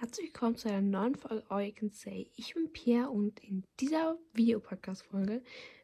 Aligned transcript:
Herzlich 0.00 0.28
willkommen 0.28 0.56
zu 0.56 0.70
einer 0.70 0.80
neuen 0.80 1.14
Folge 1.14 1.44
All 1.50 1.60
You 1.62 1.72
Can 1.74 1.90
Say. 1.90 2.30
Ich 2.34 2.54
bin 2.54 2.72
Pierre 2.72 3.10
und 3.10 3.38
in 3.40 3.64
dieser 3.80 4.16
Videopodcast-Folge 4.32 5.42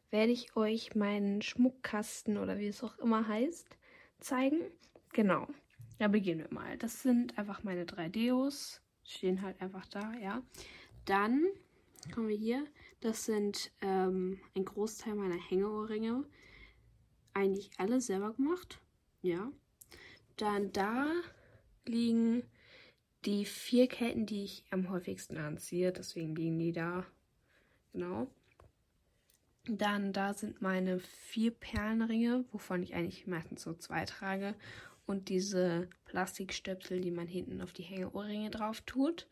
werde 0.09 0.33
ich 0.33 0.57
euch 0.57 0.95
meinen 0.95 1.43
Schmuckkasten 1.43 2.39
oder 2.39 2.59
wie 2.59 2.67
es 2.67 2.83
auch 2.83 2.99
immer 2.99 3.29
heißt, 3.29 3.77
zeigen. 4.19 4.57
Genau, 5.13 5.47
da 5.99 6.09
beginnen 6.09 6.41
wir 6.49 6.55
mal. 6.55 6.79
Das 6.79 7.03
sind 7.03 7.37
einfach 7.37 7.63
meine 7.63 7.85
drei 7.85 8.09
Deos. 8.09 8.81
Stehen 9.05 9.43
halt 9.43 9.61
einfach 9.61 9.85
da, 9.89 10.15
ja. 10.15 10.43
Dann 11.05 11.45
kommen 12.15 12.29
wir 12.29 12.39
hier. 12.39 12.65
Das 13.01 13.27
sind 13.27 13.71
ähm, 13.83 14.41
ein 14.55 14.65
Großteil 14.65 15.15
meiner 15.15 15.39
Hängeohrringe. 15.51 16.25
Eigentlich 17.35 17.69
alle 17.77 18.01
selber 18.01 18.33
gemacht. 18.33 18.81
Ja. 19.21 19.53
Dann 20.39 20.73
da 20.73 21.07
liegen 21.85 22.45
die 23.25 23.45
vier 23.45 23.89
Ketten, 23.89 24.27
die 24.27 24.45
ich 24.45 24.65
am 24.71 24.91
häufigsten 24.91 25.37
anziehe. 25.39 25.93
Deswegen 25.93 26.35
liegen 26.35 26.59
die 26.59 26.73
da. 26.73 27.05
Genau. 27.93 28.29
Dann 29.69 30.13
da 30.13 30.33
sind 30.33 30.63
meine 30.63 31.01
vier 31.01 31.51
Perlenringe, 31.51 32.45
wovon 32.53 32.83
ich 32.83 32.95
eigentlich 32.95 33.27
meistens 33.27 33.63
so 33.63 33.75
zwei 33.75 34.05
trage. 34.05 34.55
Und 35.07 35.29
diese 35.29 35.89
Plastikstöpsel, 36.05 37.01
die 37.01 37.11
man 37.11 37.27
hinten 37.27 37.61
auf 37.61 37.73
die 37.73 37.83
Hängeohrringe 37.83 38.51
drauf 38.51 38.81
tut. 38.83 39.27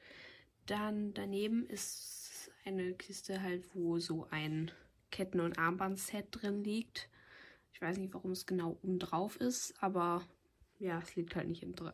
Dann 0.67 1.15
daneben 1.15 1.67
ist 1.67 2.51
eine 2.65 2.95
Kiste 2.95 3.43
halt, 3.43 3.65
wo 3.75 3.99
so 3.99 4.27
ein 4.31 4.71
Ketten- 5.11 5.41
und 5.41 5.59
Armbandset 5.59 6.27
drin 6.31 6.65
liegt. 6.65 7.09
Ich 7.73 7.81
weiß 7.81 7.99
nicht, 7.99 8.15
warum 8.15 8.33
es 8.33 8.47
genau 8.47 8.79
oben 8.83 8.99
drauf 8.99 9.37
ist, 9.37 9.75
aber 9.81 10.27
ja, 10.79 10.99
es 11.01 11.15
liegt 11.17 11.37
halt 11.37 11.49
nicht 11.49 11.63
im 11.63 11.75
drin. 11.75 11.93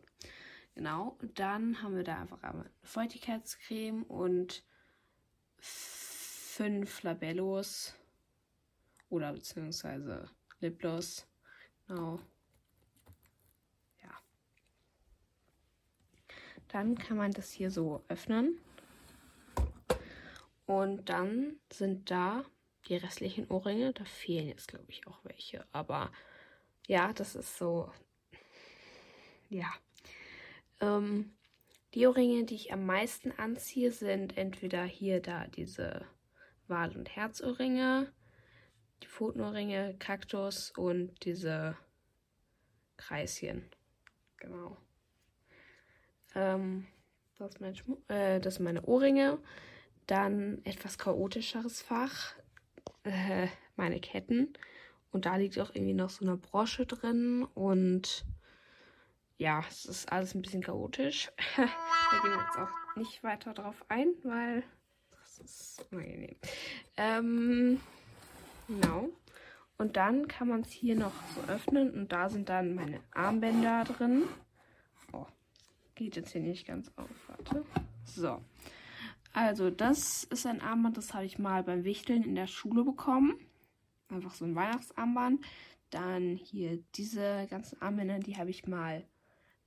Genau, 0.74 1.19
dann 1.34 1.83
haben 1.83 1.97
wir 1.97 2.05
da 2.05 2.20
einfach 2.20 2.42
eine 2.42 2.70
Feuchtigkeitscreme 2.83 4.05
und 4.05 4.65
fünf 5.59 7.03
Labellos 7.03 7.95
oder 9.08 9.33
beziehungsweise 9.33 10.30
Lipgloss. 10.61 11.27
Genau. 11.86 12.20
Ja. 14.03 14.11
Dann 16.69 16.97
kann 16.97 17.17
man 17.17 17.33
das 17.33 17.50
hier 17.50 17.70
so 17.70 18.05
öffnen. 18.08 18.58
Und 20.67 21.08
dann 21.08 21.56
sind 21.73 22.11
da 22.11 22.45
die 22.86 22.97
restlichen 22.97 23.48
Ohrringe. 23.50 23.92
Da 23.92 24.05
fehlen 24.05 24.47
jetzt, 24.47 24.69
glaube 24.69 24.86
ich, 24.89 25.06
auch 25.06 25.25
welche. 25.25 25.67
Aber 25.73 26.12
ja, 26.86 27.12
das 27.12 27.34
ist 27.34 27.58
so. 27.58 27.92
Ja, 29.48 29.73
ähm, 30.81 31.33
die 31.95 32.06
Ohrringe, 32.06 32.45
die 32.45 32.55
ich 32.55 32.73
am 32.73 32.86
meisten 32.86 33.33
anziehe, 33.33 33.91
sind 33.91 34.36
entweder 34.36 34.84
hier 34.84 35.20
da 35.20 35.47
diese 35.48 36.06
Wal- 36.69 36.97
und 36.97 37.14
Herzohrringe, 37.17 38.12
die 39.03 39.08
Pfotenohrringe, 39.08 39.97
Kaktus 39.98 40.73
und 40.77 41.25
diese 41.25 41.77
Kreischen. 42.97 43.69
Genau. 44.36 44.77
Ähm, 46.34 46.86
das, 47.39 47.58
mein 47.58 47.75
äh, 48.08 48.41
das 48.41 48.56
sind 48.56 48.64
meine 48.64 48.83
Ohrringe. 48.83 49.39
Dann 50.06 50.64
etwas 50.64 50.98
chaotischeres 50.98 51.83
Fach. 51.83 52.34
Äh, 53.05 53.48
meine 53.77 54.01
Ketten. 54.01 54.53
Und 55.11 55.27
da 55.27 55.36
liegt 55.36 55.58
auch 55.58 55.75
irgendwie 55.75 55.95
noch 55.95 56.11
so 56.11 56.25
eine 56.25 56.36
Brosche 56.36 56.86
drin 56.86 57.45
und 57.55 58.25
ja, 59.41 59.64
es 59.66 59.86
ist 59.86 60.12
alles 60.12 60.34
ein 60.34 60.42
bisschen 60.42 60.62
chaotisch. 60.62 61.33
da 61.56 61.62
gehen 61.62 62.30
wir 62.30 62.44
jetzt 62.44 62.58
auch 62.58 62.96
nicht 62.96 63.24
weiter 63.24 63.55
drauf 63.55 63.74
ein, 63.88 64.12
weil 64.22 64.62
das 65.12 65.38
ist 65.38 65.86
unangenehm. 65.91 66.36
Ähm, 66.98 67.80
genau. 68.68 69.08
Und 69.78 69.96
dann 69.96 70.29
kann 70.29 70.48
man 70.48 70.61
es 70.61 70.70
hier 70.70 70.95
noch 70.95 71.14
so 71.34 71.50
öffnen 71.50 71.90
und 71.95 72.12
da 72.12 72.29
sind 72.29 72.50
dann 72.50 72.74
meine 72.74 73.00
Armbänder 73.12 73.84
drin. 73.84 74.24
Oh, 75.14 75.27
geht 75.95 76.17
jetzt 76.17 76.33
hier 76.33 76.42
nicht 76.42 76.67
ganz 76.67 76.92
auf. 76.96 77.08
Warte. 77.29 77.64
So. 78.05 78.45
Also, 79.33 79.70
das 79.70 80.24
ist 80.24 80.45
ein 80.45 80.61
Armband, 80.61 80.98
das 80.98 81.14
habe 81.14 81.24
ich 81.24 81.39
mal 81.39 81.62
beim 81.62 81.84
Wichteln 81.84 82.24
in 82.24 82.34
der 82.34 82.46
Schule 82.46 82.84
bekommen. 82.84 83.39
Einfach 84.11 84.34
so 84.34 84.45
ein 84.45 84.55
Weihnachtsarmband. 84.55 85.42
Dann 85.89 86.36
hier 86.36 86.84
diese 86.95 87.46
ganzen 87.48 87.80
Armbänder, 87.80 88.18
die 88.18 88.36
habe 88.36 88.50
ich 88.50 88.67
mal 88.67 89.06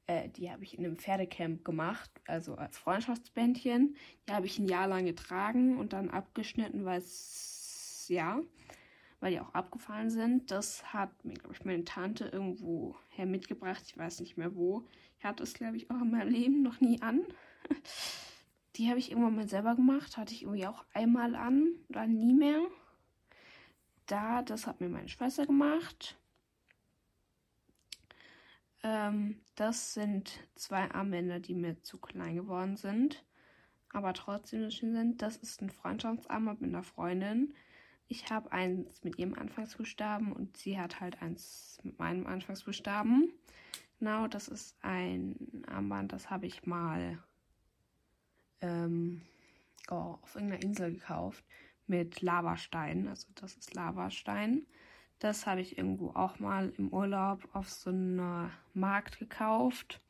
äh, 0.08 0.30
die 0.30 0.52
habe 0.52 0.64
ich 0.64 0.78
in 0.78 0.86
einem 0.86 0.97
Pferdecamp 0.97 1.64
gemacht, 1.64 2.09
also 2.28 2.56
als 2.56 2.78
Freundschaftsbändchen. 2.78 3.96
Die 4.28 4.34
habe 4.34 4.46
ich 4.46 4.59
ein 4.59 4.68
Jahr 4.68 4.88
lang 4.88 5.06
getragen 5.06 5.78
und 5.78 5.94
dann 5.94 6.09
abgeschnitten, 6.09 6.86
weil 6.86 7.00
es, 7.00 8.06
ja, 8.09 8.42
weil 9.19 9.31
die 9.31 9.40
auch 9.40 9.53
abgefallen 9.53 10.09
sind. 10.09 10.52
Das 10.52 10.94
hat 10.94 11.24
mir, 11.24 11.36
glaube 11.36 11.53
ich, 11.53 11.63
meine 11.63 11.86
Tante 11.86 12.25
irgendwo 12.25 12.97
her 13.09 13.25
mitgebracht. 13.25 13.84
Ich 13.88 13.97
weiß 13.97 14.19
nicht 14.19 14.38
mehr 14.38 14.56
wo. 14.56 14.86
Ich 15.18 15.24
hatte 15.24 15.44
es, 15.44 15.53
glaube 15.53 15.78
ich, 15.78 15.90
auch 15.90 16.02
in 16.02 16.12
meinem 16.12 16.30
Leben 16.30 16.62
noch 16.62 16.81
nie 16.81 17.02
an. 17.02 17.22
Die 18.75 18.90
habe 18.90 19.00
ich 19.00 19.12
irgendwann 19.12 19.36
mal 19.36 19.47
selber 19.47 19.75
gemacht. 19.75 20.18
Hatte 20.18 20.34
ich 20.34 20.44
irgendwie 20.44 20.68
auch 20.68 20.84
einmal 20.94 21.36
an, 21.36 21.75
dann 21.90 22.13
nie 22.16 22.34
mehr. 22.34 22.59
Da, 24.08 24.42
das 24.42 24.68
hat 24.68 24.81
mir 24.81 24.90
meine 24.90 25.08
Schwester 25.08 25.46
gemacht. 25.46 26.18
Ähm, 28.83 29.39
das 29.55 29.94
sind 29.94 30.39
zwei 30.55 30.91
Armbänder, 30.91 31.39
die 31.39 31.55
mir 31.55 31.81
zu 31.83 31.97
klein 31.97 32.35
geworden 32.35 32.75
sind, 32.75 33.23
aber 33.89 34.13
trotzdem 34.13 34.69
schön 34.71 34.94
sind. 34.94 35.21
Das 35.21 35.38
ist 35.38 35.61
ein 35.61 35.69
Freundschaftsarmband 35.69 36.61
mit 36.61 36.69
einer 36.69 36.83
Freundin. 36.83 37.53
Ich 38.07 38.29
habe 38.29 38.51
eins 38.51 39.03
mit 39.03 39.17
ihrem 39.17 39.33
Anfangsbuchstaben 39.33 40.33
und 40.33 40.57
sie 40.57 40.79
hat 40.79 40.99
halt 40.99 41.21
eins 41.21 41.79
mit 41.83 41.97
meinem 41.97 42.27
Anfangsbuchstaben. 42.27 43.31
Genau, 43.99 44.27
das 44.27 44.49
ist 44.49 44.75
ein 44.81 45.63
Armband, 45.67 46.11
das 46.11 46.29
habe 46.29 46.45
ich 46.45 46.65
mal 46.65 47.17
ähm, 48.59 49.21
oh, 49.89 50.17
auf 50.21 50.35
irgendeiner 50.35 50.61
Insel 50.61 50.94
gekauft 50.94 51.45
mit 51.88 52.21
Lavastein. 52.21 53.07
Also 53.07 53.27
das 53.35 53.55
ist 53.55 53.73
Lavastein. 53.73 54.65
Das 55.23 55.47
habe 55.47 55.61
ich 55.61 55.78
irgendwo 55.78 56.09
auch 56.09 56.39
mal 56.39 56.73
im 56.78 56.89
Urlaub 56.89 57.47
auf 57.53 57.69
so 57.69 57.91
einem 57.91 58.51
Markt 58.73 59.19
gekauft. 59.19 60.01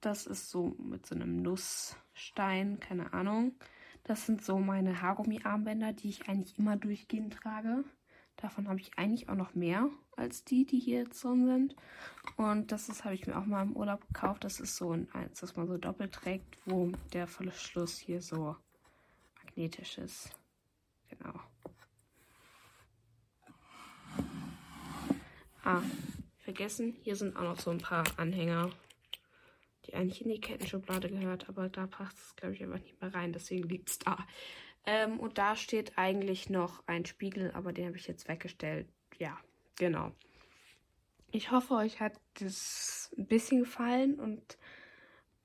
Das 0.00 0.24
ist 0.24 0.50
so 0.50 0.76
mit 0.78 1.04
so 1.04 1.16
einem 1.16 1.42
Nussstein, 1.42 2.78
keine 2.78 3.12
Ahnung. 3.12 3.56
Das 4.04 4.24
sind 4.24 4.44
so 4.44 4.58
meine 4.58 5.02
Haargummi-Armbänder, 5.02 5.94
die 5.94 6.10
ich 6.10 6.28
eigentlich 6.28 6.56
immer 6.60 6.76
durchgehend 6.76 7.34
trage. 7.34 7.82
Davon 8.36 8.68
habe 8.68 8.78
ich 8.78 8.96
eigentlich 8.96 9.28
auch 9.30 9.34
noch 9.34 9.56
mehr 9.56 9.90
als 10.16 10.44
die, 10.44 10.64
die 10.64 10.78
hier 10.78 11.00
jetzt 11.00 11.24
drin 11.24 11.46
sind. 11.46 11.76
Und 12.36 12.70
das 12.70 12.88
ist, 12.88 13.04
habe 13.04 13.16
ich 13.16 13.26
mir 13.26 13.36
auch 13.36 13.46
mal 13.46 13.64
im 13.64 13.76
Urlaub 13.76 14.06
gekauft. 14.06 14.44
Das 14.44 14.60
ist 14.60 14.76
so 14.76 14.92
ein 14.92 15.12
eins, 15.12 15.40
das 15.40 15.56
man 15.56 15.66
so 15.66 15.76
doppelt 15.76 16.12
trägt, 16.12 16.56
wo 16.66 16.92
der 17.12 17.26
Verschluss 17.26 17.98
hier 17.98 18.22
so 18.22 18.54
magnetisch 19.42 19.98
ist. 19.98 20.30
Genau. 21.08 21.34
Ah, 25.70 25.82
vergessen, 26.38 26.96
hier 27.02 27.14
sind 27.14 27.36
auch 27.36 27.42
noch 27.42 27.60
so 27.60 27.70
ein 27.70 27.76
paar 27.76 28.02
Anhänger, 28.16 28.70
die 29.84 29.92
eigentlich 29.92 30.22
in 30.22 30.30
die 30.30 30.40
Kettenschublade 30.40 31.10
gehört, 31.10 31.46
aber 31.50 31.68
da 31.68 31.86
passt 31.86 32.16
es, 32.16 32.36
glaube 32.36 32.54
ich, 32.54 32.62
einfach 32.62 32.80
nicht 32.80 32.98
mehr 33.02 33.12
rein, 33.12 33.34
deswegen 33.34 33.68
liegt 33.68 33.90
es 33.90 33.98
da. 33.98 34.26
Ähm, 34.86 35.20
und 35.20 35.36
da 35.36 35.56
steht 35.56 35.98
eigentlich 35.98 36.48
noch 36.48 36.82
ein 36.86 37.04
Spiegel, 37.04 37.50
aber 37.52 37.74
den 37.74 37.84
habe 37.88 37.98
ich 37.98 38.06
jetzt 38.06 38.28
weggestellt. 38.28 38.88
Ja, 39.18 39.36
genau. 39.76 40.12
Ich 41.32 41.50
hoffe, 41.50 41.74
euch 41.74 42.00
hat 42.00 42.18
das 42.40 43.14
ein 43.18 43.26
bisschen 43.26 43.60
gefallen 43.60 44.18
und 44.18 44.56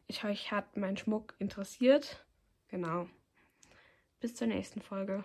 ich 0.07 0.23
euch 0.23 0.53
hat 0.53 0.77
mein 0.77 0.95
Schmuck 0.95 1.35
interessiert. 1.37 2.25
Genau. 2.69 3.09
Bis 4.21 4.35
zur 4.35 4.47
nächsten 4.47 4.79
Folge. 4.79 5.21